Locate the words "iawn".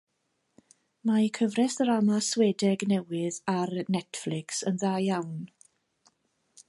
5.05-5.39